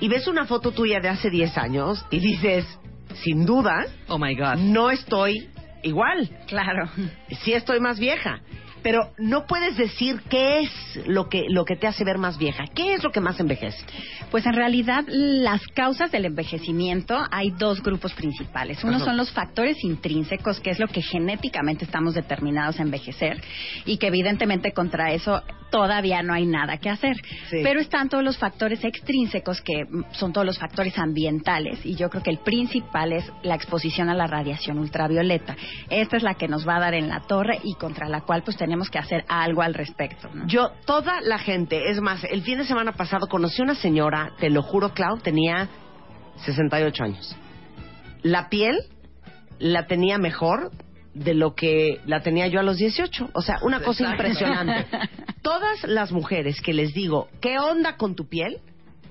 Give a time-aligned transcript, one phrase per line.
[0.00, 2.66] y ves una foto tuya de hace 10 años y dices,
[3.22, 4.56] sin duda, Oh my God.
[4.56, 5.48] no estoy
[5.82, 6.28] igual.
[6.46, 6.88] Claro.
[7.42, 8.40] Sí estoy más vieja.
[8.84, 12.64] Pero no puedes decir qué es lo que, lo que te hace ver más vieja.
[12.74, 13.78] ¿Qué es lo que más envejece?
[14.30, 18.84] Pues en realidad las causas del envejecimiento hay dos grupos principales.
[18.84, 19.06] Uno Ajá.
[19.06, 23.40] son los factores intrínsecos, que es lo que genéticamente estamos determinados a envejecer
[23.86, 27.16] y que evidentemente contra eso todavía no hay nada que hacer.
[27.48, 27.60] Sí.
[27.62, 32.22] Pero están todos los factores extrínsecos que son todos los factores ambientales y yo creo
[32.22, 35.56] que el principal es la exposición a la radiación ultravioleta.
[35.88, 38.42] Esta es la que nos va a dar en la torre y contra la cual
[38.42, 40.28] pues tenemos que hacer algo al respecto.
[40.32, 40.46] ¿no?
[40.46, 44.50] Yo, toda la gente, es más, el fin de semana pasado conocí una señora, te
[44.50, 45.68] lo juro, Clau, tenía
[46.44, 47.36] 68 años.
[48.22, 48.78] La piel
[49.58, 50.70] la tenía mejor
[51.14, 53.30] de lo que la tenía yo a los 18.
[53.32, 54.22] O sea, una cosa Exacto.
[54.22, 54.86] impresionante.
[55.42, 58.58] Todas las mujeres que les digo, ¿qué onda con tu piel?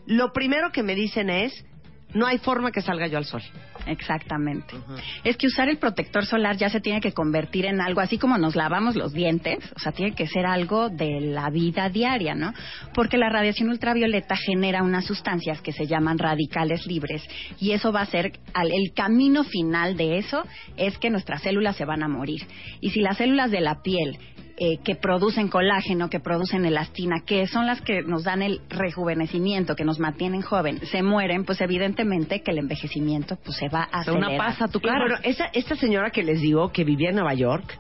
[0.06, 1.66] Lo primero que me dicen es,
[2.14, 3.42] no hay forma que salga yo al sol.
[3.88, 4.76] Exactamente.
[5.24, 8.38] Es que usar el protector solar ya se tiene que convertir en algo, así como
[8.38, 12.54] nos lavamos los dientes, o sea, tiene que ser algo de la vida diaria, ¿no?
[12.94, 17.24] Porque la radiación ultravioleta genera unas sustancias que se llaman radicales libres
[17.60, 20.44] y eso va a ser, al- el camino final de eso
[20.78, 22.42] es que nuestras células se van a morir.
[22.82, 24.18] Y si las células de la piel
[24.66, 29.76] eh, que producen colágeno, que producen elastina, que son las que nos dan el rejuvenecimiento,
[29.76, 34.06] que nos mantienen joven, se mueren, pues evidentemente que el envejecimiento pues se va a
[34.06, 34.48] sea, una acelerar.
[34.48, 35.00] pasa a tu cara.
[35.00, 37.78] bueno, esa, esta señora que les digo, que vivía en Nueva York,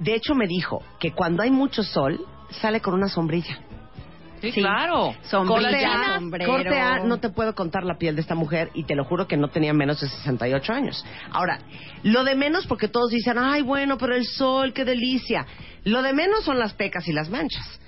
[0.00, 2.18] de hecho me dijo que cuando hay mucho sol,
[2.60, 3.60] sale con una sombrilla.
[4.40, 4.60] Sí, sí.
[4.60, 5.14] claro.
[5.22, 6.52] Sombrilla, sombrero.
[6.52, 9.26] corte A, no te puedo contar la piel de esta mujer y te lo juro
[9.26, 11.04] que no tenía menos de 68 años.
[11.30, 11.60] Ahora,
[12.02, 15.46] lo de menos porque todos dicen, ay, bueno, pero el sol, qué delicia.
[15.84, 17.80] Lo de menos son las pecas y las manchas.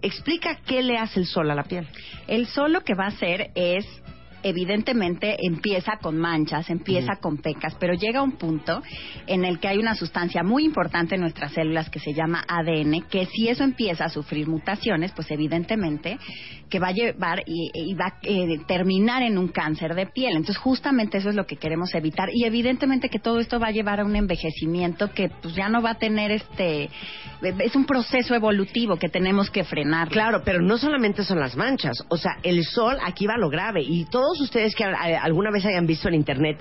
[0.00, 1.88] Explica qué le hace el sol a la piel.
[2.26, 3.84] El sol lo que va a hacer es
[4.42, 8.82] evidentemente empieza con manchas, empieza con pecas, pero llega un punto
[9.26, 13.02] en el que hay una sustancia muy importante en nuestras células que se llama ADN,
[13.10, 16.18] que si eso empieza a sufrir mutaciones, pues evidentemente
[16.68, 20.32] que va a llevar y, y va a eh, terminar en un cáncer de piel.
[20.32, 23.72] Entonces justamente eso es lo que queremos evitar y evidentemente que todo esto va a
[23.72, 26.90] llevar a un envejecimiento que pues ya no va a tener este
[27.40, 30.08] es un proceso evolutivo que tenemos que frenar.
[30.08, 32.04] Claro, pero no solamente son las manchas.
[32.08, 33.82] O sea, el sol aquí va a lo grave.
[33.82, 36.60] Y todos ustedes que eh, alguna vez hayan visto en internet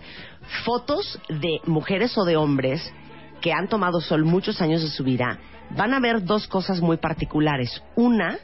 [0.64, 2.94] fotos de mujeres o de hombres
[3.42, 5.38] que han tomado sol muchos años de su vida,
[5.76, 7.84] van a ver dos cosas muy particulares.
[7.98, 8.38] Una,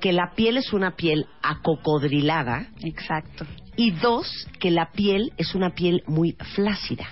[0.00, 2.68] que la piel es una piel acocodrilada.
[2.84, 3.44] Exacto.
[3.74, 7.06] Y dos, que la piel es una piel muy flácida.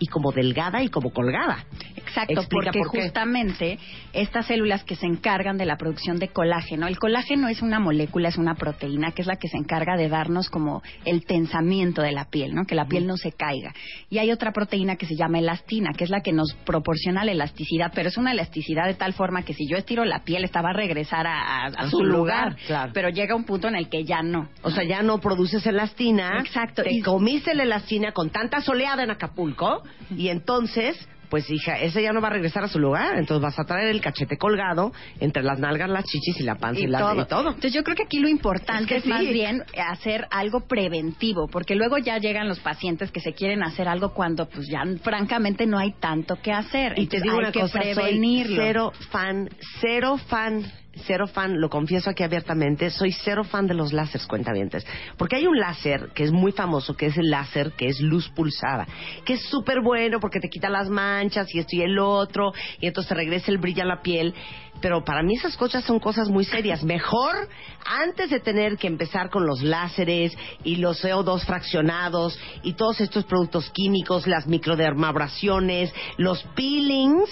[0.00, 1.66] Y como delgada y como colgada.
[2.16, 3.78] Exacto, Explica porque por justamente
[4.14, 8.28] estas células que se encargan de la producción de colágeno, el colágeno es una molécula,
[8.28, 12.12] es una proteína que es la que se encarga de darnos como el tensamiento de
[12.12, 12.64] la piel, ¿no?
[12.64, 13.74] Que la piel no se caiga.
[14.08, 17.32] Y hay otra proteína que se llama elastina, que es la que nos proporciona la
[17.32, 20.62] elasticidad, pero es una elasticidad de tal forma que si yo estiro la piel, esta
[20.62, 22.92] va a regresar a, a- a A su su lugar, lugar, claro.
[22.94, 24.48] pero llega un punto en el que ya no.
[24.62, 26.40] O sea, ya no produces elastina.
[26.40, 29.82] Exacto, Te y- comiste la elastina con tanta soleada en Acapulco
[30.16, 30.96] y entonces,
[31.28, 33.18] pues hija, ese ya no va a regresar a su lugar.
[33.18, 36.80] Entonces vas a traer el cachete colgado entre las nalgas, las chichis y la panza
[36.80, 37.48] y, la- y todo.
[37.48, 41.48] Entonces yo creo que aquí lo importante Es es, que más bien hacer algo preventivo,
[41.48, 45.66] porque luego ya llegan los pacientes que se quieren hacer algo cuando pues ya francamente
[45.66, 46.94] no hay tanto que hacer.
[46.98, 48.56] Y te digo hay una que cosa, soy prevenirlo.
[48.62, 49.48] cero fan,
[49.80, 50.64] cero fan,
[51.04, 54.86] cero fan, lo confieso aquí abiertamente, soy cero fan de los láseres cuentavientes.
[55.16, 58.28] Porque hay un láser que es muy famoso, que es el láser que es luz
[58.30, 58.86] pulsada,
[59.24, 62.86] que es súper bueno porque te quita las manchas y esto y el otro, y
[62.86, 64.34] entonces te regresa el brillo a la piel.
[64.80, 66.84] Pero para mí esas cosas son cosas muy serias.
[66.84, 67.48] Mejor,
[67.86, 73.24] antes de tener que empezar con los láseres y los CO2 fraccionados y todos estos
[73.24, 77.30] productos químicos, las microdermabrasiones, los peelings,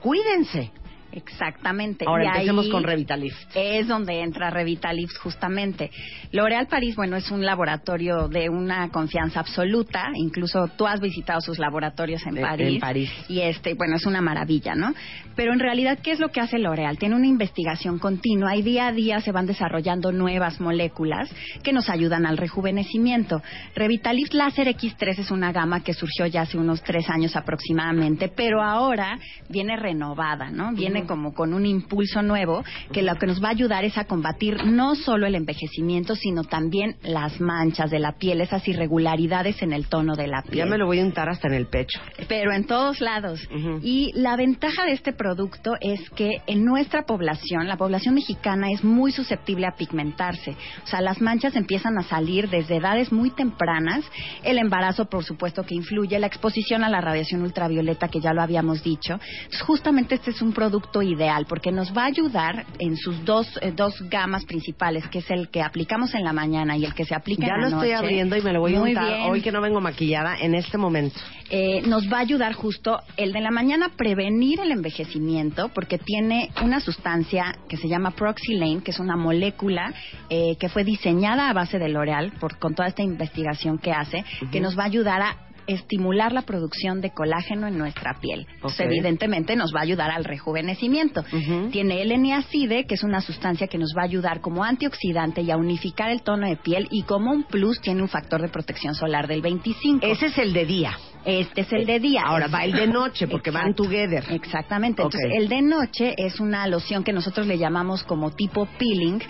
[0.00, 0.72] cuídense.
[1.14, 2.04] Exactamente.
[2.08, 3.36] Ahora Y empecemos ahí con Revitalift.
[3.54, 5.90] Es donde entra Revitalift justamente.
[6.32, 10.10] L'Oréal París, bueno, es un laboratorio de una confianza absoluta.
[10.14, 12.68] Incluso tú has visitado sus laboratorios en En- París.
[12.74, 13.10] en París.
[13.28, 14.92] Y este, bueno, es una maravilla, ¿no?
[15.36, 16.98] Pero en realidad, ¿qué es lo que hace L'Oréal?
[16.98, 21.30] Tiene una investigación continua y día a día se van desarrollando nuevas moléculas
[21.62, 23.42] que nos ayudan al rejuvenecimiento.
[23.74, 28.62] Revitalift Láser X3 es una gama que surgió ya hace unos tres años aproximadamente, pero
[28.62, 29.18] ahora
[29.48, 30.72] viene renovada, ¿no?
[30.72, 34.04] Viene como con un impulso nuevo que lo que nos va a ayudar es a
[34.04, 39.72] combatir no solo el envejecimiento, sino también las manchas de la piel, esas irregularidades en
[39.72, 42.00] el tono de la piel Ya me lo voy a untar hasta en el pecho.
[42.28, 43.40] pero en todos lados.
[43.82, 48.84] Y la ventaja de este producto es que en nuestra población, la población mexicana es
[48.84, 50.56] muy susceptible a pigmentarse.
[50.84, 54.04] O sea, las manchas empiezan a salir desde edades muy tempranas.
[54.42, 58.42] El embarazo, por supuesto, que influye, la exposición a la radiación ultravioleta, que ya lo
[58.42, 59.14] habíamos dicho.
[59.14, 63.46] Entonces, justamente este es un producto ideal porque nos va a ayudar en sus dos,
[63.62, 67.04] eh, dos gamas principales, que es el que aplicamos en la mañana y el que
[67.04, 67.94] se aplica Ya en lo la estoy noche.
[67.96, 70.54] abriendo y me lo voy a Muy untar bien hoy que no vengo maquillada en
[70.54, 71.18] este momento.
[71.50, 75.98] eh, nos va a ayudar justo el de la mañana a prevenir el envejecimiento porque
[75.98, 79.92] tiene una sustancia que se llama Proxylane, que es una molécula
[80.30, 84.24] eh, que fue diseñada a base de L'Oreal por, con toda esta investigación que hace,
[84.50, 85.36] que nos va a ayudar a
[85.66, 88.46] estimular la producción de colágeno en nuestra piel.
[88.54, 91.24] Entonces, evidentemente nos va a ayudar al rejuvenecimiento.
[91.70, 95.56] Tiene L-niacide, que es una sustancia que nos va a ayudar como antioxidante y a
[95.56, 99.26] unificar el tono de piel y como un plus tiene un factor de protección solar
[99.26, 100.06] del 25.
[100.06, 100.96] Ese es el de día.
[101.24, 102.22] Este es el de día.
[102.24, 104.24] Ahora va el de noche porque van together.
[104.30, 105.02] Exactamente.
[105.02, 109.20] Entonces, el de noche es una loción que nosotros le llamamos como tipo peeling,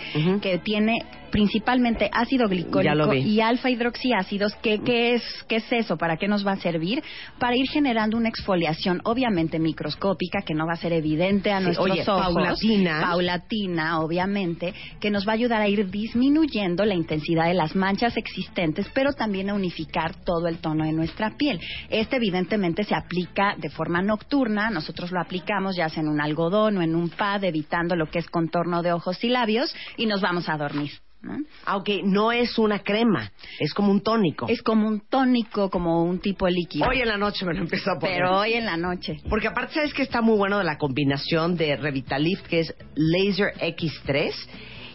[0.41, 0.93] que tiene
[1.31, 4.55] principalmente ácido glicólico y alfa hidroxiácidos.
[4.61, 5.97] ¿Qué, qué, es, ¿Qué es eso?
[5.97, 7.03] ¿Para qué nos va a servir?
[7.39, 11.65] Para ir generando una exfoliación, obviamente microscópica, que no va a ser evidente a Sí,
[11.65, 12.23] nuestros oye, ojos.
[12.33, 13.01] paulatina.
[13.01, 18.15] Paulatina, obviamente, que nos va a ayudar a ir disminuyendo la intensidad de las manchas
[18.15, 21.59] existentes, pero también a unificar todo el tono de nuestra piel.
[21.89, 24.69] Este, evidentemente, se aplica de forma nocturna.
[24.69, 28.19] Nosotros lo aplicamos ya sea en un algodón o en un pad, evitando lo que
[28.19, 30.91] es contorno de ojos y labios, y nos vamos a dormir.
[31.21, 31.37] ¿no?
[31.65, 34.47] Aunque no es una crema, es como un tónico.
[34.47, 36.87] Es como un tónico, como un tipo líquido.
[36.87, 38.17] Hoy en la noche me lo empiezo a poner.
[38.17, 39.17] pero hoy en la noche.
[39.29, 43.53] Porque aparte sabes que está muy bueno de la combinación de Revitalift que es Laser
[43.59, 44.33] X3,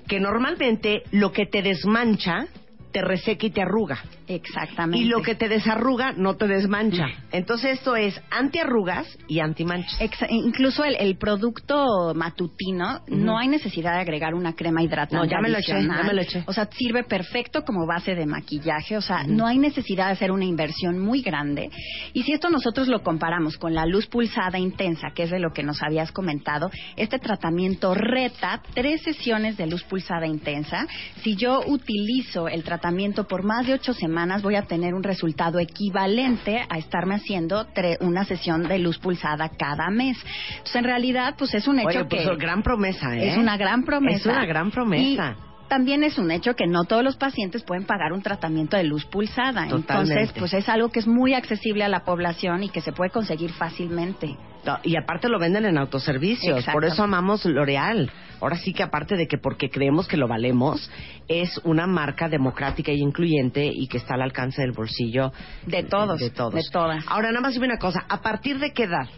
[0.07, 2.47] que normalmente lo que te desmancha
[2.93, 3.99] te reseca y te arruga.
[4.27, 4.99] Exactamente.
[5.05, 7.07] Y lo que te desarruga no te desmancha.
[7.33, 10.01] Entonces esto es antiarrugas y antimanchas.
[10.01, 15.17] Exa- incluso el, el producto matutino, no hay necesidad de agregar una crema hidratante.
[15.17, 16.43] No, ya me lo eché, ya me lo eché.
[16.47, 18.97] O sea, sirve perfecto como base de maquillaje.
[18.97, 21.71] O sea, no hay necesidad de hacer una inversión muy grande.
[22.13, 25.53] Y si esto nosotros lo comparamos con la luz pulsada intensa, que es de lo
[25.53, 30.87] que nos habías comentado, este tratamiento reta tres sesiones de luz pulsada intensa.
[31.23, 32.80] Si yo utilizo el tratamiento
[33.29, 37.99] por más de ocho semanas, voy a tener un resultado equivalente a estarme haciendo tre-
[38.01, 40.17] una sesión de luz pulsada cada mes.
[40.51, 43.31] Entonces, en realidad, pues es un hecho Oye, que pues gran promesa, ¿eh?
[43.31, 44.17] es una gran promesa.
[44.19, 45.37] Es una gran promesa.
[45.37, 48.83] Y también es un hecho que no todos los pacientes pueden pagar un tratamiento de
[48.83, 49.69] luz pulsada.
[49.69, 49.93] Totalmente.
[49.93, 53.11] Entonces, pues es algo que es muy accesible a la población y que se puede
[53.11, 54.37] conseguir fácilmente.
[54.67, 58.11] No, Y aparte lo venden en autoservicios, por eso amamos L'Oreal.
[58.41, 60.91] Ahora sí que aparte de que porque creemos que lo valemos,
[61.29, 65.33] es una marca democrática y incluyente y que está al alcance del bolsillo
[65.67, 66.55] De todos, De todos.
[66.55, 67.05] de todas.
[67.07, 69.09] Ahora nada más dime una cosa, ¿a partir de qué edad?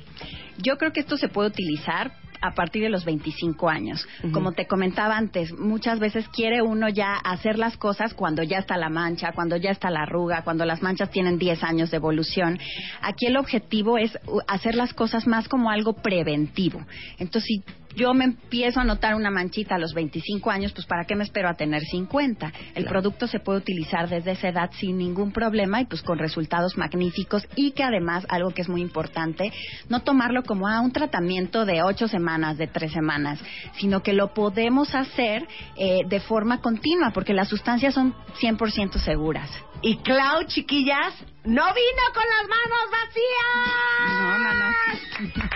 [0.59, 4.07] Yo creo que esto se puede utilizar a partir de los 25 años.
[4.33, 8.77] Como te comentaba antes, muchas veces quiere uno ya hacer las cosas cuando ya está
[8.77, 12.59] la mancha, cuando ya está la arruga, cuando las manchas tienen 10 años de evolución.
[13.01, 14.19] Aquí el objetivo es
[14.49, 16.85] hacer las cosas más como algo preventivo.
[17.19, 21.05] Entonces, si yo me empiezo a notar una manchita a los 25 años, pues ¿para
[21.05, 22.47] qué me espero a tener 50?
[22.47, 22.89] El Claro.
[22.91, 27.47] producto se puede utilizar desde esa edad sin ningún problema y pues con resultados magníficos
[27.57, 29.53] y que además, algo que es muy importante,
[29.89, 33.39] no tomarlo como a un tratamiento de 8 semanas, de 3 semanas,
[33.79, 35.47] sino que lo podemos hacer
[35.77, 39.51] eh, de forma continua porque las sustancias son 100% seguras.
[39.85, 41.13] Y Clau, chiquillas,
[41.45, 44.21] no vino con las manos vacías.
[44.21, 44.73] No, no, no.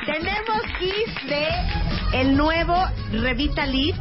[0.05, 1.47] Tenemos kits de
[2.13, 2.75] el nuevo
[3.13, 3.99] Revitalift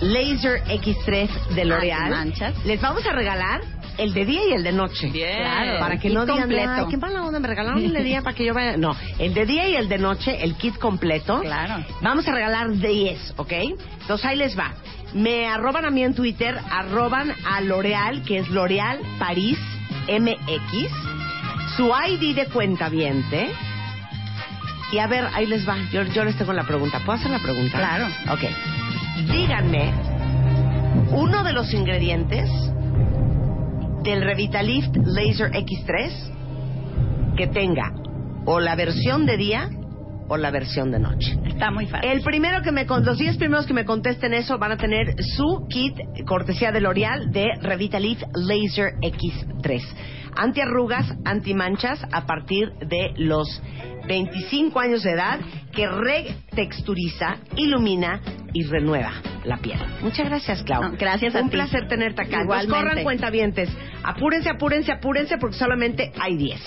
[0.00, 2.12] Laser X3 de L'Oreal.
[2.12, 2.64] Antimanchas.
[2.64, 3.60] Les vamos a regalar
[3.98, 5.10] el de día y el de noche.
[5.10, 5.38] Bien.
[5.38, 5.78] Claro.
[5.78, 6.70] Para que no digan, completo.
[6.70, 8.76] ay, qué mala onda, me regalaron el de día para que yo vaya.
[8.76, 11.40] No, el de día y el de noche, el kit completo.
[11.40, 11.84] Claro.
[12.00, 13.52] Vamos a regalar 10, ¿ok?
[14.00, 14.72] Entonces ahí les va.
[15.12, 19.58] Me arroban a mí en Twitter, arroban a L'Oreal, que es L'Oreal París
[20.08, 20.88] MX,
[21.76, 23.50] su ID de cuenta viente.
[24.92, 25.76] Y a ver, ahí les va.
[25.92, 27.00] Yo, yo les tengo la pregunta.
[27.04, 27.78] ¿Puedo hacer la pregunta?
[27.78, 28.06] Claro.
[28.32, 28.40] Ok.
[29.30, 29.92] Díganme
[31.12, 32.48] uno de los ingredientes
[34.02, 37.92] del Revitalift Laser X3 que tenga
[38.46, 39.70] o la versión de día
[40.30, 41.36] o la versión de noche.
[41.44, 42.08] Está muy fácil.
[42.08, 45.66] El primero que me los 10 primeros que me contesten eso van a tener su
[45.68, 45.94] kit
[46.24, 49.82] cortesía de L'Oreal de Revitalift Laser X3.
[50.36, 53.60] Antiarrugas, antimanchas a partir de los
[54.06, 55.40] 25 años de edad
[55.72, 58.20] que retexturiza, ilumina
[58.52, 59.12] y renueva
[59.44, 59.78] la piel.
[60.02, 60.82] Muchas gracias, Clau.
[60.82, 61.56] No, gracias a Un ti.
[61.56, 62.42] placer tenerte acá.
[62.42, 62.76] Igualmente.
[62.76, 63.68] corran cuentavientes.
[64.04, 66.60] Apúrense, apúrense, apúrense porque solamente hay 10.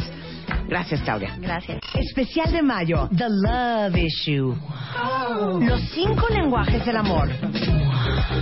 [0.74, 1.36] Gracias, Claudia.
[1.40, 1.80] Gracias.
[1.94, 4.56] Especial de mayo, The Love Issue.
[5.60, 7.30] Los cinco lenguajes del amor.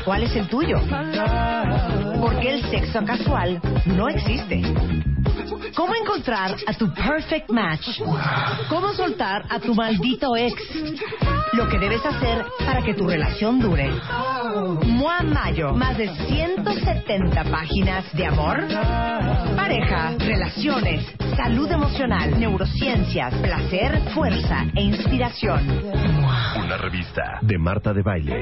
[0.06, 0.80] ¿Cuál es el tuyo?
[2.22, 4.62] Porque el sexo casual no existe.
[5.76, 8.00] ¿Cómo encontrar a tu perfect match?
[8.70, 10.54] ¿Cómo soltar a tu maldito ex?
[11.54, 13.90] Lo que debes hacer para que tu relación dure.
[14.86, 18.66] Mua Mayo, más de 170 páginas de amor,
[19.56, 21.06] pareja, relaciones,
[21.36, 25.84] salud emocional, neurociencias, placer, fuerza e inspiración.
[26.56, 28.40] Una revista de Marta de Baile.